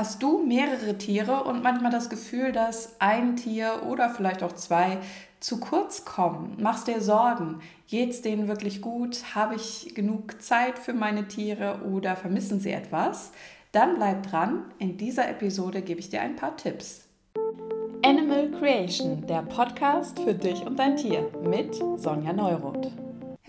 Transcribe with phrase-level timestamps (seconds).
[0.00, 4.96] Hast du mehrere Tiere und manchmal das Gefühl, dass ein Tier oder vielleicht auch zwei
[5.40, 6.56] zu kurz kommen?
[6.58, 7.60] Machst dir Sorgen?
[7.86, 9.34] Geht es denen wirklich gut?
[9.34, 13.32] Habe ich genug Zeit für meine Tiere oder vermissen sie etwas?
[13.72, 14.64] Dann bleib dran.
[14.78, 17.04] In dieser Episode gebe ich dir ein paar Tipps.
[18.02, 22.90] Animal Creation, der Podcast für dich und dein Tier mit Sonja Neuroth.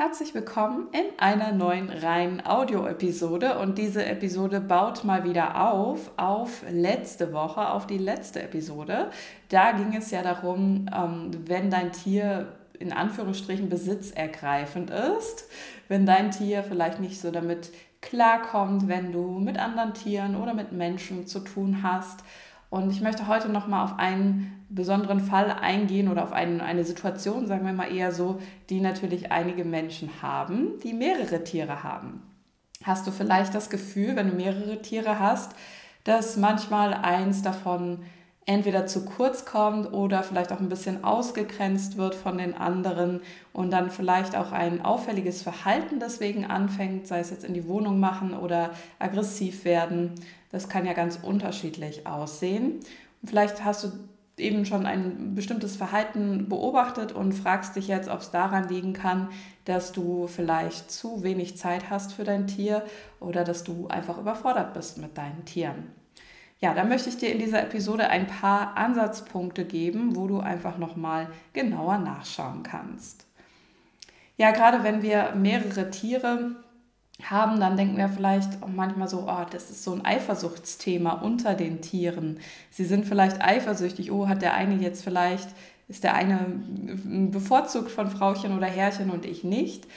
[0.03, 6.63] Herzlich willkommen in einer neuen reinen Audio-Episode und diese Episode baut mal wieder auf auf
[6.71, 9.11] letzte Woche, auf die letzte Episode.
[9.49, 15.47] Da ging es ja darum, ähm, wenn dein Tier in Anführungsstrichen besitzergreifend ist,
[15.87, 17.69] wenn dein Tier vielleicht nicht so damit
[18.01, 22.23] klarkommt, wenn du mit anderen Tieren oder mit Menschen zu tun hast
[22.71, 27.47] und ich möchte heute nochmal auf einen besonderen Fall eingehen oder auf einen, eine Situation,
[27.47, 28.39] sagen wir mal eher so,
[28.69, 32.21] die natürlich einige Menschen haben, die mehrere Tiere haben.
[32.83, 35.51] Hast du vielleicht das Gefühl, wenn du mehrere Tiere hast,
[36.03, 37.99] dass manchmal eins davon
[38.45, 43.21] entweder zu kurz kommt oder vielleicht auch ein bisschen ausgegrenzt wird von den anderen
[43.53, 47.99] und dann vielleicht auch ein auffälliges Verhalten deswegen anfängt, sei es jetzt in die Wohnung
[47.99, 50.15] machen oder aggressiv werden.
[50.51, 52.79] Das kann ja ganz unterschiedlich aussehen.
[53.21, 53.91] Und vielleicht hast du
[54.41, 59.29] eben schon ein bestimmtes Verhalten beobachtet und fragst dich jetzt, ob es daran liegen kann,
[59.65, 62.83] dass du vielleicht zu wenig Zeit hast für dein Tier
[63.19, 65.91] oder dass du einfach überfordert bist mit deinen Tieren.
[66.59, 70.77] Ja, da möchte ich dir in dieser Episode ein paar Ansatzpunkte geben, wo du einfach
[70.77, 73.25] nochmal genauer nachschauen kannst.
[74.37, 76.55] Ja, gerade wenn wir mehrere Tiere
[77.29, 81.53] haben, dann denken wir vielleicht auch manchmal so, oh, das ist so ein Eifersuchtsthema unter
[81.53, 82.39] den Tieren.
[82.69, 85.49] Sie sind vielleicht eifersüchtig, oh, hat der eine jetzt vielleicht,
[85.87, 86.39] ist der eine
[87.31, 89.87] bevorzugt von Frauchen oder Herrchen und ich nicht.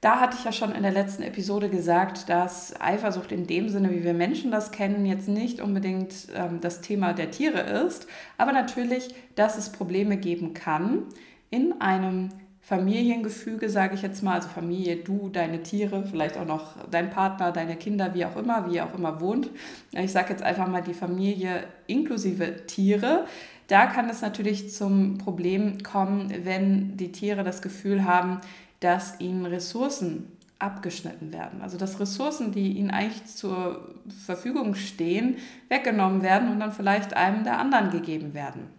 [0.00, 3.90] Da hatte ich ja schon in der letzten Episode gesagt, dass Eifersucht in dem Sinne,
[3.90, 8.52] wie wir Menschen das kennen, jetzt nicht unbedingt ähm, das Thema der Tiere ist, aber
[8.52, 11.02] natürlich, dass es Probleme geben kann
[11.50, 12.28] in einem
[12.68, 17.50] Familiengefüge, sage ich jetzt mal, also Familie, du, deine Tiere, vielleicht auch noch dein Partner,
[17.50, 19.48] deine Kinder, wie auch immer, wie ihr auch immer wohnt.
[19.92, 23.24] Ich sage jetzt einfach mal die Familie inklusive Tiere.
[23.68, 28.42] Da kann es natürlich zum Problem kommen, wenn die Tiere das Gefühl haben,
[28.80, 31.62] dass ihnen Ressourcen abgeschnitten werden.
[31.62, 33.94] Also dass Ressourcen, die ihnen eigentlich zur
[34.26, 35.36] Verfügung stehen,
[35.70, 38.77] weggenommen werden und dann vielleicht einem der anderen gegeben werden.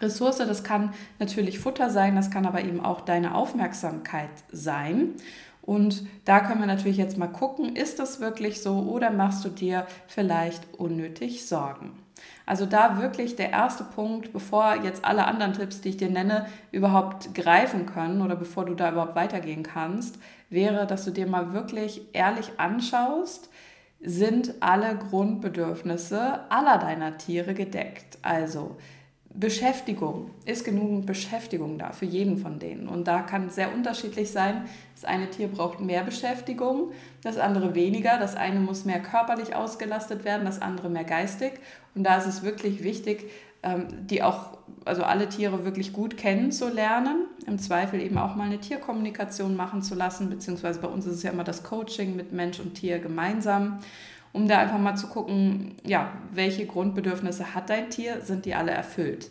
[0.00, 5.14] Ressource, das kann natürlich Futter sein, das kann aber eben auch deine Aufmerksamkeit sein.
[5.62, 9.48] Und da können wir natürlich jetzt mal gucken, ist das wirklich so oder machst du
[9.50, 11.92] dir vielleicht unnötig Sorgen?
[12.46, 16.46] Also da wirklich der erste Punkt, bevor jetzt alle anderen Tipps, die ich dir nenne,
[16.72, 20.18] überhaupt greifen können oder bevor du da überhaupt weitergehen kannst,
[20.48, 23.50] wäre, dass du dir mal wirklich ehrlich anschaust,
[24.00, 28.18] sind alle Grundbedürfnisse aller deiner Tiere gedeckt.
[28.22, 28.76] Also
[29.32, 32.88] Beschäftigung, ist genügend Beschäftigung da für jeden von denen.
[32.88, 34.64] Und da kann es sehr unterschiedlich sein.
[34.94, 36.90] Das eine Tier braucht mehr Beschäftigung,
[37.22, 38.18] das andere weniger.
[38.18, 41.52] Das eine muss mehr körperlich ausgelastet werden, das andere mehr geistig.
[41.94, 43.30] Und da ist es wirklich wichtig,
[43.62, 48.58] ähm, die auch, also alle Tiere wirklich gut kennenzulernen, im Zweifel eben auch mal eine
[48.58, 52.58] Tierkommunikation machen zu lassen, beziehungsweise bei uns ist es ja immer das Coaching mit Mensch
[52.58, 53.78] und Tier gemeinsam
[54.32, 58.70] um da einfach mal zu gucken, ja, welche Grundbedürfnisse hat dein Tier, sind die alle
[58.70, 59.30] erfüllt.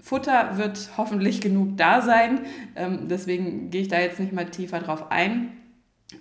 [0.00, 2.40] Futter wird hoffentlich genug da sein,
[2.76, 5.52] ähm, deswegen gehe ich da jetzt nicht mal tiefer drauf ein.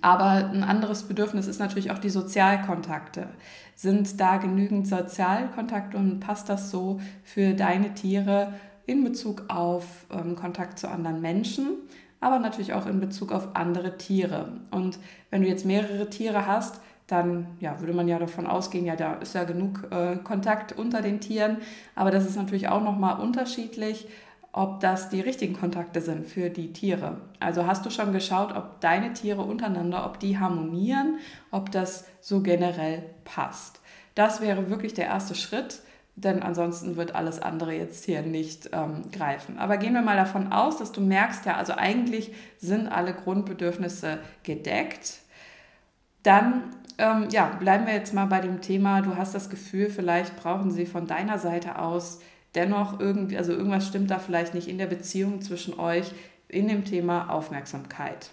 [0.02, 3.30] Aber ein anderes Bedürfnis ist natürlich auch die Sozialkontakte.
[3.76, 8.54] Sind da genügend Sozialkontakte und passt das so für deine Tiere
[8.88, 11.68] in Bezug auf ähm, Kontakt zu anderen Menschen,
[12.20, 14.54] aber natürlich auch in Bezug auf andere Tiere.
[14.72, 14.98] Und
[15.30, 19.16] wenn du jetzt mehrere Tiere hast, dann ja, würde man ja davon ausgehen, ja, da
[19.16, 21.58] ist ja genug äh, Kontakt unter den Tieren.
[21.94, 24.08] Aber das ist natürlich auch nochmal unterschiedlich,
[24.52, 27.18] ob das die richtigen Kontakte sind für die Tiere.
[27.40, 31.20] Also hast du schon geschaut, ob deine Tiere untereinander, ob die harmonieren,
[31.52, 33.82] ob das so generell passt.
[34.16, 35.82] Das wäre wirklich der erste Schritt,
[36.16, 39.60] denn ansonsten wird alles andere jetzt hier nicht ähm, greifen.
[39.60, 44.20] Aber gehen wir mal davon aus, dass du merkst, ja, also eigentlich sind alle Grundbedürfnisse
[44.44, 45.20] gedeckt.
[46.24, 46.64] Dann
[46.98, 50.72] ähm, ja, bleiben wir jetzt mal bei dem Thema, du hast das Gefühl, vielleicht brauchen
[50.72, 52.20] sie von deiner Seite aus
[52.56, 56.12] dennoch irgendwie, also irgendwas stimmt da vielleicht nicht in der Beziehung zwischen euch
[56.48, 58.30] in dem Thema Aufmerksamkeit.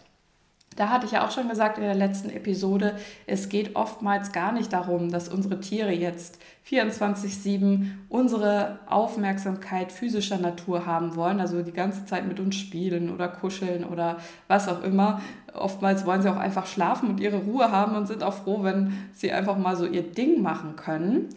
[0.77, 2.97] Da hatte ich ja auch schon gesagt in der letzten Episode,
[3.27, 6.39] es geht oftmals gar nicht darum, dass unsere Tiere jetzt
[6.69, 13.29] 24-7 unsere Aufmerksamkeit physischer Natur haben wollen, also die ganze Zeit mit uns spielen oder
[13.29, 15.21] kuscheln oder was auch immer.
[15.53, 18.93] Oftmals wollen sie auch einfach schlafen und ihre Ruhe haben und sind auch froh, wenn
[19.13, 21.29] sie einfach mal so ihr Ding machen können.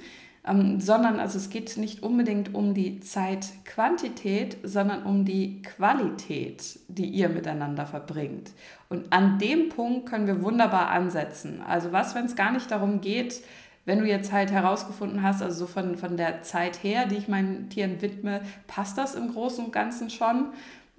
[0.48, 7.08] Ähm, sondern also es geht nicht unbedingt um die Zeitquantität, sondern um die Qualität, die
[7.08, 8.52] ihr miteinander verbringt.
[8.90, 11.62] Und an dem Punkt können wir wunderbar ansetzen.
[11.68, 13.42] Also was, wenn es gar nicht darum geht,
[13.86, 17.28] wenn du jetzt halt herausgefunden hast, also so von, von der Zeit her, die ich
[17.28, 20.48] meinen Tieren widme, passt das im Großen und Ganzen schon.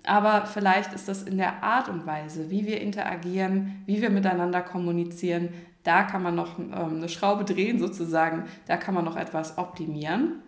[0.05, 4.63] Aber vielleicht ist das in der Art und Weise, wie wir interagieren, wie wir miteinander
[4.63, 5.49] kommunizieren,
[5.87, 10.43] da kann man noch ähm, eine Schraube drehen sozusagen, da kann man noch etwas optimieren.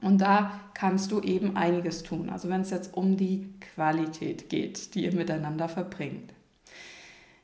[0.00, 2.28] Und da kannst du eben einiges tun.
[2.28, 6.32] Also wenn es jetzt um die Qualität geht, die ihr miteinander verbringt.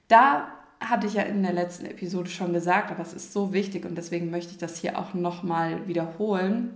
[0.08, 0.48] Da
[0.80, 3.96] hatte ich ja in der letzten Episode schon gesagt, aber es ist so wichtig und
[3.96, 6.70] deswegen möchte ich das hier auch nochmal wiederholen,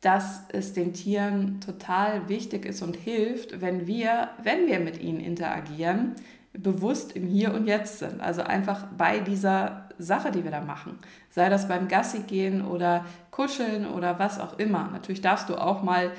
[0.00, 5.20] dass es den Tieren total wichtig ist und hilft, wenn wir, wenn wir mit ihnen
[5.20, 6.14] interagieren,
[6.52, 8.20] bewusst im Hier und Jetzt sind.
[8.20, 10.98] Also einfach bei dieser Sache, die wir da machen.
[11.30, 14.88] Sei das beim Gassi gehen oder kuscheln oder was auch immer.
[14.92, 16.10] Natürlich darfst du auch mal,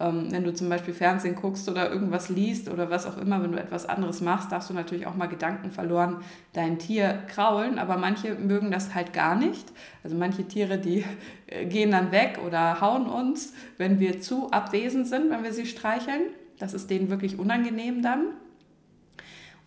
[0.00, 3.52] ähm, wenn du zum Beispiel Fernsehen guckst oder irgendwas liest oder was auch immer, wenn
[3.52, 6.18] du etwas anderes machst, darfst du natürlich auch mal Gedanken verloren
[6.52, 7.78] dein Tier kraulen.
[7.78, 9.72] Aber manche mögen das halt gar nicht.
[10.04, 11.04] Also manche Tiere, die
[11.46, 15.66] äh, gehen dann weg oder hauen uns, wenn wir zu abwesend sind, wenn wir sie
[15.66, 16.22] streicheln.
[16.58, 18.26] Das ist denen wirklich unangenehm dann.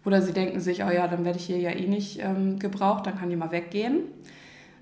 [0.03, 3.05] Oder sie denken sich, oh ja, dann werde ich hier ja eh nicht ähm, gebraucht,
[3.05, 4.03] dann kann die mal weggehen.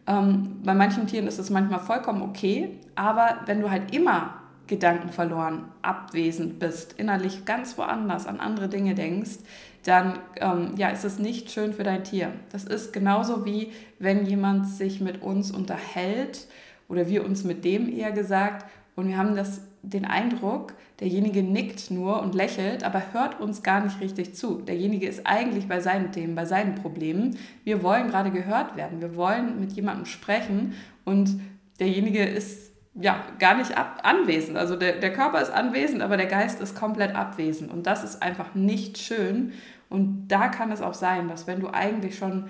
[0.07, 4.35] Ähm, bei manchen Tieren ist es manchmal vollkommen okay, aber wenn du halt immer
[4.67, 9.39] Gedanken verloren, abwesend bist, innerlich ganz woanders an andere Dinge denkst,
[9.83, 12.31] dann ähm, ja, ist es nicht schön für dein Tier.
[12.51, 16.47] Das ist genauso wie wenn jemand sich mit uns unterhält
[16.87, 21.91] oder wir uns mit dem eher gesagt und wir haben das, den Eindruck, derjenige nickt
[21.91, 24.61] nur und lächelt, aber hört uns gar nicht richtig zu.
[24.61, 27.37] Derjenige ist eigentlich bei seinen Themen, bei seinen Problemen.
[27.63, 29.01] Wir wollen gerade gehört werden.
[29.01, 30.73] Wir wollen mit jemandem sprechen
[31.05, 31.39] und
[31.79, 34.57] derjenige ist ja gar nicht ab, anwesend.
[34.57, 37.71] Also der, der Körper ist anwesend, aber der Geist ist komplett abwesend.
[37.71, 39.53] Und das ist einfach nicht schön.
[39.89, 42.49] Und da kann es auch sein, dass wenn du eigentlich schon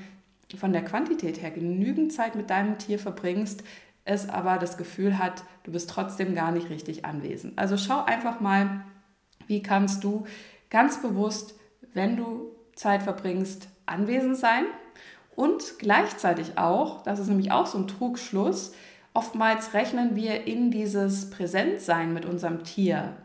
[0.58, 3.64] von der Quantität her genügend Zeit mit deinem Tier verbringst,
[4.10, 7.58] es aber das Gefühl hat, du bist trotzdem gar nicht richtig anwesend.
[7.58, 8.82] Also schau einfach mal,
[9.46, 10.26] wie kannst du
[10.72, 11.54] ganz bewusst,
[11.94, 14.64] wenn du Zeit verbringst, anwesend sein
[15.36, 18.74] und gleichzeitig auch, das ist nämlich auch so ein Trugschluss,
[19.14, 23.16] oftmals rechnen wir in dieses Präsentsein mit unserem Tier,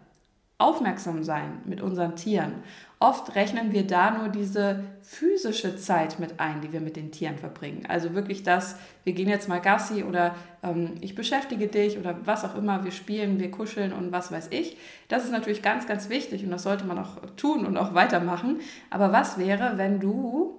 [0.58, 2.62] aufmerksam sein mit unseren Tieren
[3.04, 7.36] Oft rechnen wir da nur diese physische Zeit mit ein, die wir mit den Tieren
[7.36, 7.84] verbringen.
[7.86, 12.46] Also wirklich das, wir gehen jetzt mal Gassi oder ähm, ich beschäftige dich oder was
[12.46, 14.78] auch immer, wir spielen, wir kuscheln und was weiß ich.
[15.08, 18.60] Das ist natürlich ganz, ganz wichtig und das sollte man auch tun und auch weitermachen.
[18.88, 20.58] Aber was wäre, wenn du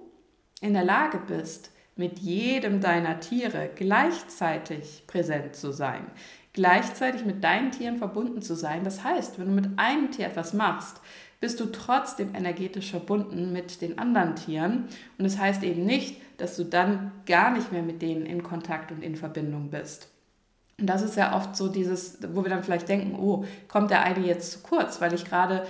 [0.60, 6.06] in der Lage bist, mit jedem deiner Tiere gleichzeitig präsent zu sein,
[6.56, 8.82] gleichzeitig mit deinen Tieren verbunden zu sein.
[8.82, 11.02] Das heißt, wenn du mit einem Tier etwas machst,
[11.40, 14.84] bist du trotzdem energetisch verbunden mit den anderen Tieren.
[15.18, 18.92] Und das heißt eben nicht, dass du dann gar nicht mehr mit denen in Kontakt
[18.92, 20.08] und in Verbindung bist.
[20.78, 24.02] Und das ist ja oft so dieses, wo wir dann vielleicht denken, oh, kommt der
[24.02, 25.66] eine jetzt zu kurz, weil ich gerade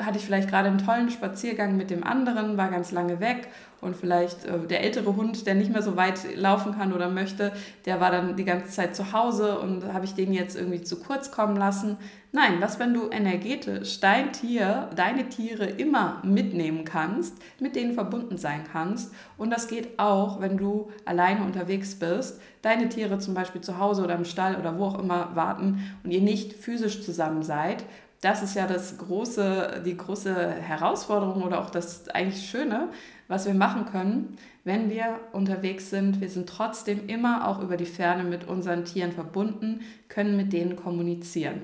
[0.00, 3.48] hatte ich vielleicht gerade einen tollen Spaziergang mit dem anderen, war ganz lange weg
[3.80, 7.52] und vielleicht äh, der ältere Hund, der nicht mehr so weit laufen kann oder möchte,
[7.84, 10.98] der war dann die ganze Zeit zu Hause und habe ich den jetzt irgendwie zu
[10.98, 11.98] kurz kommen lassen.
[12.32, 18.38] Nein, was, wenn du energetisch dein Tier, deine Tiere immer mitnehmen kannst, mit denen verbunden
[18.38, 19.14] sein kannst.
[19.36, 24.02] Und das geht auch, wenn du alleine unterwegs bist, deine Tiere zum Beispiel zu Hause
[24.02, 27.84] oder im Stall oder wo auch immer warten und ihr nicht physisch zusammen seid.
[28.24, 32.88] Das ist ja das große, die große Herausforderung oder auch das eigentlich Schöne,
[33.28, 36.22] was wir machen können, wenn wir unterwegs sind.
[36.22, 40.74] Wir sind trotzdem immer auch über die Ferne mit unseren Tieren verbunden, können mit denen
[40.74, 41.60] kommunizieren.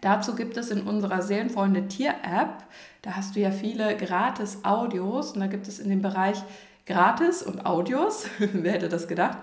[0.00, 2.64] Dazu gibt es in unserer Seelenfreunde Tier-App,
[3.02, 6.42] da hast du ja viele gratis Audios und da gibt es in dem Bereich
[6.86, 9.36] Gratis und Audios, wer hätte das gedacht,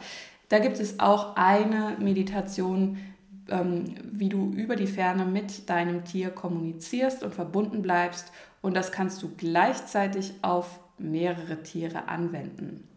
[0.49, 2.97] da gibt es auch eine Meditation,
[3.53, 8.31] ähm, wie du über die Ferne mit deinem Tier kommunizierst und verbunden bleibst
[8.62, 12.88] und das kannst du gleichzeitig auf mehrere Tiere anwenden.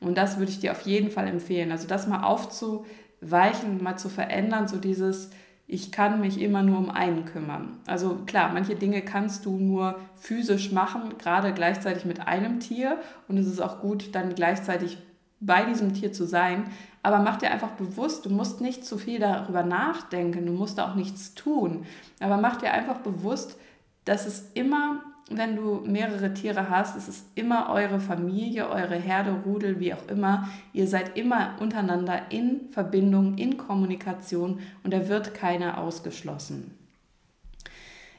[0.00, 1.70] Und das würde ich dir auf jeden Fall empfehlen.
[1.70, 5.30] Also das mal aufzuweichen, mal zu verändern, so dieses,
[5.66, 7.78] ich kann mich immer nur um einen kümmern.
[7.86, 12.98] Also klar, manche Dinge kannst du nur physisch machen, gerade gleichzeitig mit einem Tier.
[13.28, 14.98] Und es ist auch gut, dann gleichzeitig
[15.40, 16.64] bei diesem Tier zu sein.
[17.02, 20.94] Aber mach dir einfach bewusst, du musst nicht zu viel darüber nachdenken, du musst auch
[20.94, 21.84] nichts tun.
[22.20, 23.58] Aber mach dir einfach bewusst,
[24.04, 25.02] dass es immer
[25.36, 30.08] wenn du mehrere Tiere hast, es ist immer eure Familie, eure Herde, Rudel, wie auch
[30.08, 30.48] immer.
[30.72, 36.76] Ihr seid immer untereinander in Verbindung, in Kommunikation und da wird keiner ausgeschlossen.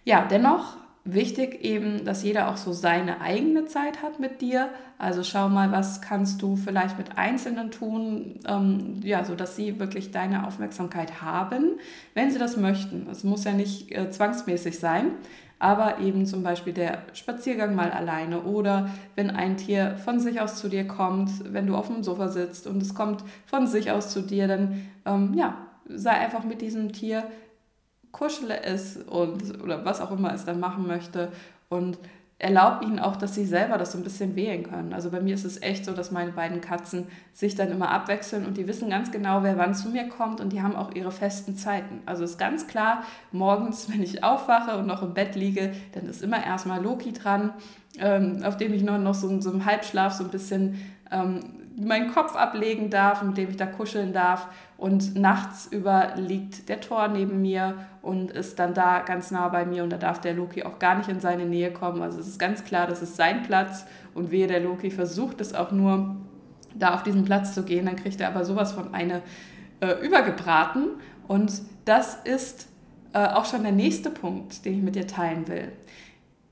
[0.05, 4.69] Ja, dennoch wichtig eben, dass jeder auch so seine eigene Zeit hat mit dir.
[4.97, 9.79] Also schau mal, was kannst du vielleicht mit Einzelnen tun, ähm, ja, so dass sie
[9.79, 11.71] wirklich deine Aufmerksamkeit haben,
[12.13, 13.07] wenn sie das möchten.
[13.11, 15.11] Es muss ja nicht äh, zwangsmäßig sein,
[15.59, 20.55] aber eben zum Beispiel der Spaziergang mal alleine oder wenn ein Tier von sich aus
[20.55, 24.09] zu dir kommt, wenn du auf dem Sofa sitzt und es kommt von sich aus
[24.09, 25.57] zu dir, dann ähm, ja,
[25.87, 27.23] sei einfach mit diesem Tier
[28.13, 31.33] kuschele es und oder was auch immer es dann machen möchte
[31.67, 31.97] und
[32.43, 34.93] erlaube ihnen auch, dass sie selber das so ein bisschen wählen können.
[34.93, 38.45] Also bei mir ist es echt so, dass meine beiden Katzen sich dann immer abwechseln
[38.45, 41.11] und die wissen ganz genau, wer wann zu mir kommt und die haben auch ihre
[41.11, 42.01] festen Zeiten.
[42.05, 46.21] Also ist ganz klar, morgens, wenn ich aufwache und noch im Bett liege, dann ist
[46.21, 47.53] immer erstmal Loki dran,
[47.97, 51.39] ähm, auf dem ich noch, noch so, so im Halbschlaf so ein bisschen ähm,
[51.75, 54.47] meinen Kopf ablegen darf, mit dem ich da kuscheln darf.
[54.77, 59.65] Und nachts über liegt der Tor neben mir und ist dann da ganz nah bei
[59.65, 62.01] mir und da darf der Loki auch gar nicht in seine Nähe kommen.
[62.01, 65.53] Also es ist ganz klar, das ist sein Platz und wehe der Loki versucht es
[65.53, 66.17] auch nur,
[66.75, 69.21] da auf diesen Platz zu gehen, dann kriegt er aber sowas von eine
[69.79, 70.89] äh, übergebraten.
[71.27, 72.67] Und das ist
[73.13, 75.71] äh, auch schon der nächste Punkt, den ich mit dir teilen will.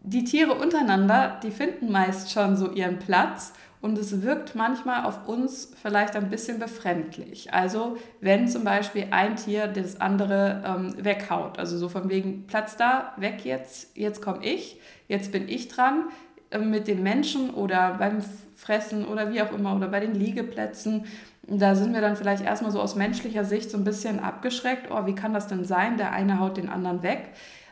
[0.04, 5.28] Die Tiere untereinander, die finden meist schon so ihren Platz und es wirkt manchmal auf
[5.28, 7.54] uns vielleicht ein bisschen befremdlich.
[7.54, 12.78] Also wenn zum Beispiel ein Tier das andere ähm, weghaut, also so von wegen Platz
[12.78, 16.10] da, weg jetzt, jetzt komme ich, jetzt bin ich dran
[16.52, 18.20] äh, mit den Menschen oder beim
[18.56, 21.06] Fressen oder wie auch immer oder bei den Liegeplätzen.
[21.48, 24.92] Da sind wir dann vielleicht erstmal so aus menschlicher Sicht so ein bisschen abgeschreckt.
[24.92, 25.98] Oh, wie kann das denn sein?
[25.98, 27.30] Der eine haut den anderen weg.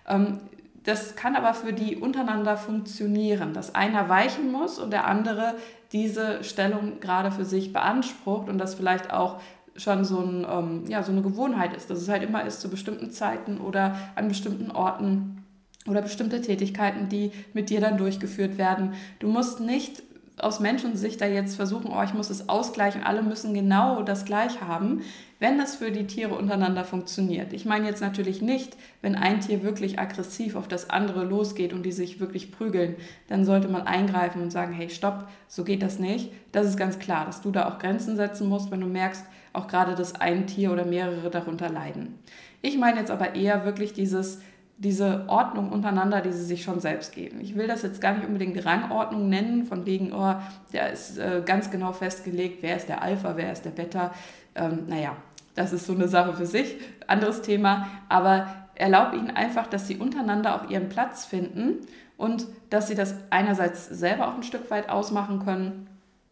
[0.07, 0.39] Ähm,
[0.83, 5.55] das kann aber für die untereinander funktionieren, dass einer weichen muss und der andere
[5.91, 9.41] diese Stellung gerade für sich beansprucht und das vielleicht auch
[9.75, 12.69] schon so, ein, ähm, ja, so eine Gewohnheit ist, dass es halt immer ist zu
[12.69, 15.43] bestimmten Zeiten oder an bestimmten Orten
[15.87, 18.93] oder bestimmte Tätigkeiten, die mit dir dann durchgeführt werden.
[19.19, 20.03] Du musst nicht
[20.43, 24.61] aus Menschensicht da jetzt versuchen, oh, ich muss es ausgleichen, alle müssen genau das gleich
[24.61, 25.01] haben,
[25.39, 27.53] wenn das für die Tiere untereinander funktioniert.
[27.53, 31.83] Ich meine jetzt natürlich nicht, wenn ein Tier wirklich aggressiv auf das andere losgeht und
[31.83, 32.95] die sich wirklich prügeln,
[33.27, 36.31] dann sollte man eingreifen und sagen, hey, stopp, so geht das nicht.
[36.51, 39.67] Das ist ganz klar, dass du da auch Grenzen setzen musst, wenn du merkst, auch
[39.67, 42.19] gerade, dass ein Tier oder mehrere darunter leiden.
[42.61, 44.41] Ich meine jetzt aber eher wirklich dieses,
[44.79, 47.41] diese Ordnung untereinander, die sie sich schon selbst geben.
[47.41, 50.35] Ich will das jetzt gar nicht unbedingt Rangordnung nennen, von wegen, oh,
[50.71, 54.13] der ist äh, ganz genau festgelegt, wer ist der Alpha, wer ist der Beta.
[54.55, 55.17] Ähm, naja,
[55.53, 59.97] das ist so eine Sache für sich, anderes Thema, aber erlaub ihnen einfach, dass sie
[59.97, 64.87] untereinander auch ihren Platz finden und dass sie das einerseits selber auch ein Stück weit
[64.87, 65.87] ausmachen können,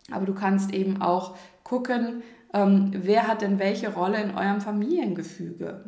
[0.10, 2.24] aber du kannst eben auch gucken,
[2.54, 5.84] ähm, wer hat denn welche Rolle in eurem Familiengefüge.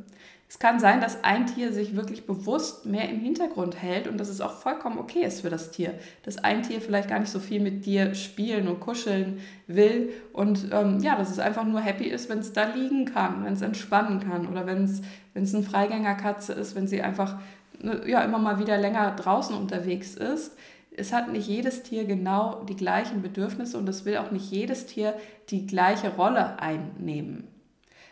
[0.49, 4.29] Es kann sein, dass ein Tier sich wirklich bewusst mehr im Hintergrund hält und dass
[4.29, 5.93] es auch vollkommen okay ist für das Tier.
[6.23, 10.69] Dass ein Tier vielleicht gar nicht so viel mit dir spielen und kuscheln will und
[10.71, 13.61] ähm, ja, dass es einfach nur happy ist, wenn es da liegen kann, wenn es
[13.61, 17.37] entspannen kann oder wenn es eine Freigängerkatze ist, wenn sie einfach
[17.79, 20.57] ne, ja, immer mal wieder länger draußen unterwegs ist.
[20.91, 24.87] Es hat nicht jedes Tier genau die gleichen Bedürfnisse und es will auch nicht jedes
[24.87, 25.13] Tier
[25.49, 27.47] die gleiche Rolle einnehmen.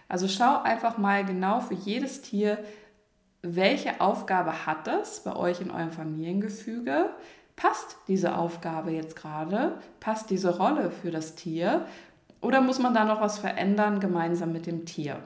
[0.07, 2.59] Also schau einfach mal genau für jedes Tier,
[3.41, 7.09] welche Aufgabe hat es bei euch in eurem Familiengefüge?
[7.55, 9.79] Passt diese Aufgabe jetzt gerade?
[9.99, 11.85] Passt diese Rolle für das Tier?
[12.41, 15.17] Oder muss man da noch was verändern gemeinsam mit dem Tier?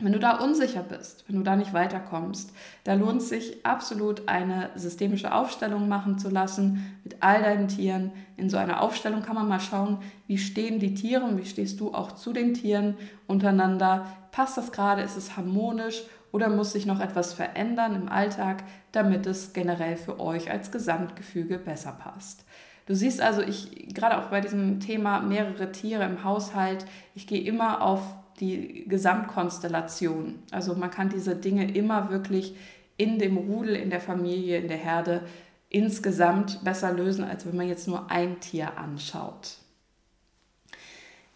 [0.00, 2.52] Wenn du da unsicher bist, wenn du da nicht weiterkommst,
[2.84, 8.12] da lohnt sich absolut eine systemische Aufstellung machen zu lassen mit all deinen Tieren.
[8.36, 11.80] In so einer Aufstellung kann man mal schauen, wie stehen die Tiere und wie stehst
[11.80, 14.06] du auch zu den Tieren untereinander.
[14.30, 15.02] Passt das gerade?
[15.02, 16.04] Ist es harmonisch?
[16.30, 18.62] Oder muss sich noch etwas verändern im Alltag,
[18.92, 22.44] damit es generell für euch als Gesamtgefüge besser passt?
[22.86, 26.86] Du siehst also, ich gerade auch bei diesem Thema mehrere Tiere im Haushalt,
[27.16, 28.00] ich gehe immer auf
[28.40, 30.40] die Gesamtkonstellation.
[30.50, 32.54] Also man kann diese Dinge immer wirklich
[32.96, 35.22] in dem Rudel, in der Familie, in der Herde
[35.70, 39.58] insgesamt besser lösen, als wenn man jetzt nur ein Tier anschaut.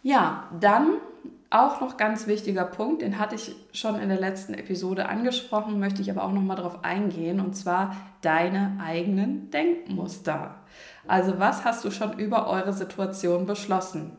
[0.01, 0.97] Ja, dann
[1.49, 6.01] auch noch ganz wichtiger Punkt, den hatte ich schon in der letzten Episode angesprochen, möchte
[6.01, 10.55] ich aber auch noch mal darauf eingehen, und zwar deine eigenen Denkmuster.
[11.07, 14.17] Also was hast du schon über eure Situation beschlossen?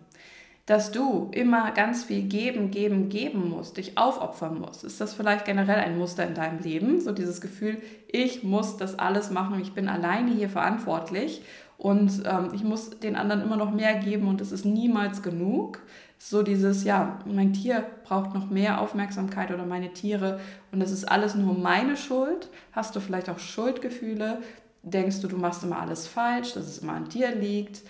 [0.66, 4.82] Dass du immer ganz viel geben, geben, geben musst, dich aufopfern musst.
[4.82, 7.00] Ist das vielleicht generell ein Muster in deinem Leben?
[7.00, 11.42] So dieses Gefühl, ich muss das alles machen, ich bin alleine hier verantwortlich
[11.76, 15.80] und ähm, ich muss den anderen immer noch mehr geben und es ist niemals genug.
[16.16, 20.40] So dieses, ja, mein Tier braucht noch mehr Aufmerksamkeit oder meine Tiere
[20.72, 22.48] und das ist alles nur meine Schuld.
[22.72, 24.38] Hast du vielleicht auch Schuldgefühle?
[24.82, 27.82] Denkst du, du machst immer alles falsch, dass es immer an dir liegt?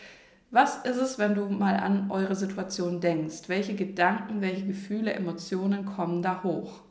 [0.55, 3.49] Was ist es, wenn du mal an eure Situation denkst?
[3.49, 6.83] Welche Gedanken, welche Gefühle, Emotionen kommen da hoch?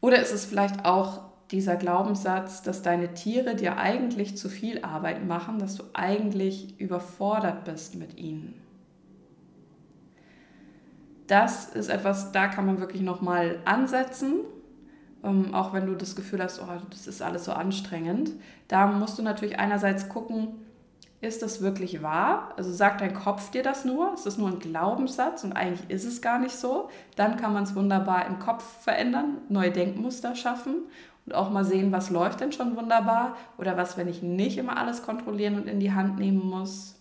[0.00, 5.26] Oder ist es vielleicht auch dieser Glaubenssatz, dass deine Tiere dir eigentlich zu viel Arbeit
[5.26, 8.54] machen, dass du eigentlich überfordert bist mit ihnen?
[11.26, 14.42] Das ist etwas, da kann man wirklich nochmal ansetzen,
[15.24, 18.30] ähm, auch wenn du das Gefühl hast, oh, das ist alles so anstrengend.
[18.68, 20.63] Da musst du natürlich einerseits gucken,
[21.24, 22.52] ist das wirklich wahr?
[22.56, 24.14] Also sagt dein Kopf dir das nur?
[24.14, 26.88] Ist das nur ein Glaubenssatz und eigentlich ist es gar nicht so?
[27.16, 30.76] Dann kann man es wunderbar im Kopf verändern, neue Denkmuster schaffen
[31.26, 34.76] und auch mal sehen, was läuft denn schon wunderbar oder was, wenn ich nicht immer
[34.76, 36.94] alles kontrollieren und in die Hand nehmen muss.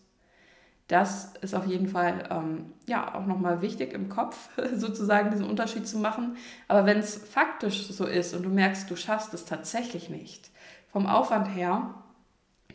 [0.87, 5.87] Das ist auf jeden Fall ähm, ja auch nochmal wichtig im Kopf, sozusagen diesen Unterschied
[5.87, 6.37] zu machen.
[6.67, 10.51] Aber wenn es faktisch so ist und du merkst, du schaffst es tatsächlich nicht,
[10.91, 11.95] vom Aufwand her,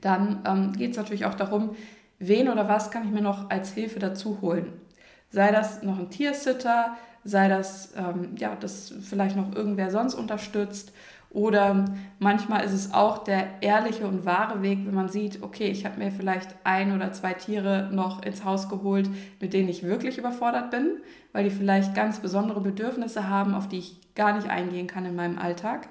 [0.00, 1.71] dann ähm, geht es natürlich auch darum,
[2.19, 4.73] wen oder was kann ich mir noch als Hilfe dazu holen.
[5.31, 10.93] Sei das noch ein Tiersitter, sei das, ähm, ja, das vielleicht noch irgendwer sonst unterstützt.
[11.31, 11.85] Oder
[12.19, 15.99] manchmal ist es auch der ehrliche und wahre Weg, wenn man sieht, okay, ich habe
[15.99, 20.71] mir vielleicht ein oder zwei Tiere noch ins Haus geholt, mit denen ich wirklich überfordert
[20.71, 21.02] bin,
[21.33, 25.17] weil die vielleicht ganz besondere Bedürfnisse haben, auf die ich gar nicht eingehen kann in
[25.17, 25.88] meinem Alltag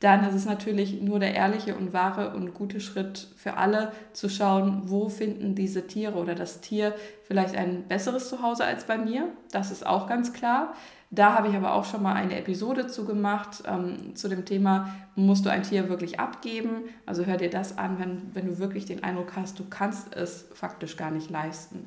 [0.00, 4.28] dann ist es natürlich nur der ehrliche und wahre und gute Schritt für alle zu
[4.28, 9.28] schauen, wo finden diese Tiere oder das Tier vielleicht ein besseres Zuhause als bei mir.
[9.50, 10.74] Das ist auch ganz klar.
[11.10, 14.94] Da habe ich aber auch schon mal eine Episode zu gemacht, ähm, zu dem Thema,
[15.16, 16.82] musst du ein Tier wirklich abgeben?
[17.06, 20.48] Also hör dir das an, wenn, wenn du wirklich den Eindruck hast, du kannst es
[20.52, 21.86] faktisch gar nicht leisten.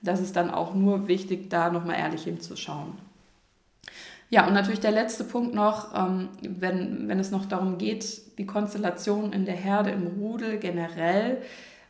[0.00, 2.94] Das ist dann auch nur wichtig, da nochmal ehrlich hinzuschauen.
[4.32, 8.46] Ja, und natürlich der letzte Punkt noch, ähm, wenn, wenn es noch darum geht, die
[8.46, 11.42] Konstellation in der Herde, im Rudel generell,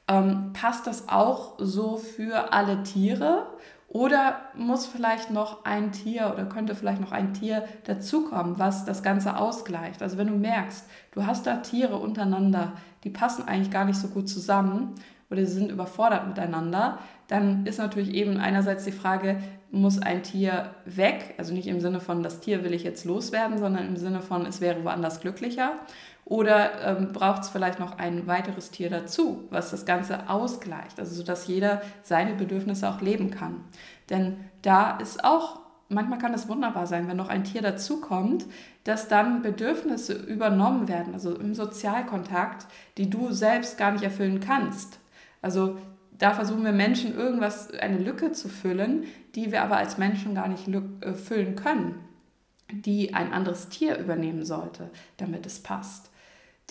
[0.09, 3.47] ähm, passt das auch so für alle Tiere?
[3.87, 9.05] Oder muss vielleicht noch ein Tier oder könnte vielleicht noch ein Tier dazukommen, was das
[9.05, 10.03] Ganze ausgleicht?
[10.03, 12.73] Also wenn du merkst, du hast da Tiere untereinander,
[13.05, 14.97] die passen eigentlich gar nicht so gut zusammen
[15.31, 19.41] oder sie sind überfordert miteinander, dann ist natürlich eben einerseits die Frage,
[19.73, 23.59] muss ein Tier weg, also nicht im Sinne von, das Tier will ich jetzt loswerden,
[23.59, 25.73] sondern im Sinne von, es wäre woanders glücklicher.
[26.27, 31.15] Oder ähm, braucht es vielleicht noch ein weiteres Tier dazu, was das Ganze ausgleicht, also
[31.15, 33.65] sodass jeder seine Bedürfnisse auch leben kann.
[34.11, 38.45] Denn da ist auch, manchmal kann es wunderbar sein, wenn noch ein Tier dazukommt,
[38.85, 42.67] dass dann Bedürfnisse übernommen werden, also im Sozialkontakt,
[42.99, 45.01] die du selbst gar nicht erfüllen kannst.
[45.41, 45.79] Also
[46.23, 50.47] da versuchen wir Menschen irgendwas, eine Lücke zu füllen, die wir aber als Menschen gar
[50.47, 51.97] nicht äh, füllen können,
[52.71, 56.13] die ein anderes Tier übernehmen sollte, damit es passt.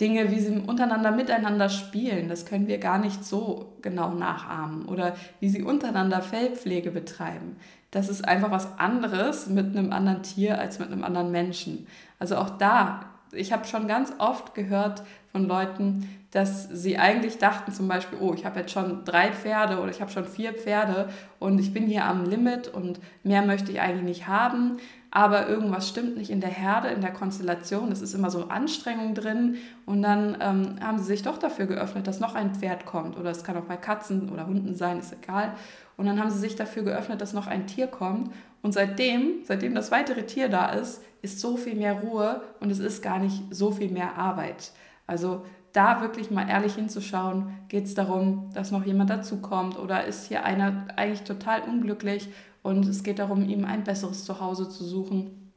[0.00, 4.86] Dinge, wie sie untereinander miteinander spielen, das können wir gar nicht so genau nachahmen.
[4.86, 7.56] Oder wie sie untereinander Fellpflege betreiben.
[7.90, 11.86] Das ist einfach was anderes mit einem anderen Tier als mit einem anderen Menschen.
[12.18, 17.72] Also auch da, ich habe schon ganz oft gehört von Leuten, dass sie eigentlich dachten
[17.72, 21.10] zum Beispiel, oh, ich habe jetzt schon drei Pferde oder ich habe schon vier Pferde
[21.38, 24.78] und ich bin hier am Limit und mehr möchte ich eigentlich nicht haben,
[25.14, 29.14] aber irgendwas stimmt nicht in der Herde, in der Konstellation, es ist immer so Anstrengung
[29.14, 29.56] drin.
[29.84, 33.18] Und dann ähm, haben sie sich doch dafür geöffnet, dass noch ein Pferd kommt.
[33.18, 35.52] Oder es kann auch bei Katzen oder Hunden sein, ist egal.
[35.98, 38.32] Und dann haben sie sich dafür geöffnet, dass noch ein Tier kommt.
[38.62, 42.78] Und seitdem, seitdem das weitere Tier da ist, ist so viel mehr Ruhe und es
[42.78, 44.72] ist gar nicht so viel mehr Arbeit.
[45.06, 50.28] Also da wirklich mal ehrlich hinzuschauen, geht es darum, dass noch jemand dazukommt oder ist
[50.28, 52.28] hier einer eigentlich total unglücklich
[52.62, 55.52] und es geht darum, ihm ein besseres Zuhause zu suchen.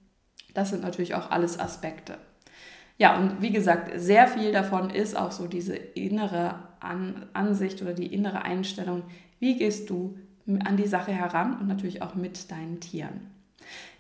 [0.54, 2.18] Das sind natürlich auch alles Aspekte.
[2.98, 7.94] Ja, und wie gesagt, sehr viel davon ist auch so diese innere An Ansicht oder
[7.94, 9.04] die innere Einstellung.
[9.40, 13.32] Wie gehst du an die Sache heran und natürlich auch mit deinen Tieren?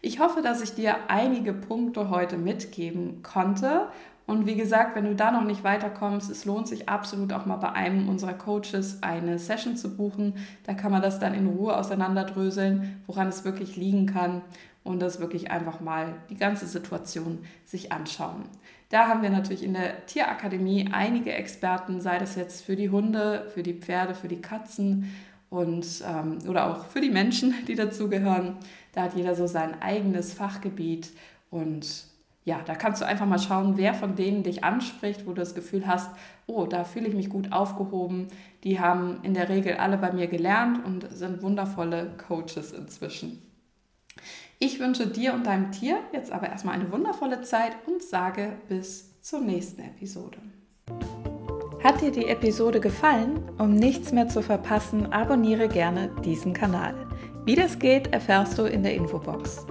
[0.01, 3.87] Ich hoffe, dass ich dir einige Punkte heute mitgeben konnte
[4.27, 7.57] und wie gesagt, wenn du da noch nicht weiterkommst, es lohnt sich absolut auch mal
[7.57, 10.33] bei einem unserer Coaches eine Session zu buchen.
[10.63, 14.41] Da kann man das dann in Ruhe auseinanderdröseln, woran es wirklich liegen kann
[14.83, 18.45] und das wirklich einfach mal die ganze Situation sich anschauen.
[18.89, 23.47] Da haben wir natürlich in der Tierakademie einige Experten, sei das jetzt für die Hunde,
[23.53, 25.11] für die Pferde, für die Katzen
[25.51, 28.57] und ähm, oder auch für die Menschen, die dazugehören.
[28.93, 31.11] Da hat jeder so sein eigenes Fachgebiet
[31.51, 32.14] und
[32.45, 35.55] ja, da kannst du einfach mal schauen, wer von denen dich anspricht, wo du das
[35.55, 36.11] Gefühl hast,
[36.45, 38.27] oh, da fühle ich mich gut aufgehoben.
[38.63, 43.41] Die haben in der Regel alle bei mir gelernt und sind wundervolle Coaches inzwischen.
[44.59, 49.19] Ich wünsche dir und deinem Tier jetzt aber erstmal eine wundervolle Zeit und sage bis
[49.21, 50.37] zur nächsten Episode.
[51.83, 53.43] Hat dir die Episode gefallen?
[53.57, 57.07] Um nichts mehr zu verpassen, abonniere gerne diesen Kanal.
[57.43, 59.65] Wie das geht, erfährst du in der Infobox.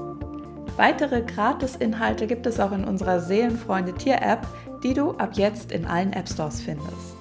[0.77, 4.45] Weitere Gratis-Inhalte gibt es auch in unserer Seelenfreunde Tier-App,
[4.83, 7.14] die du ab jetzt in allen App Stores findest.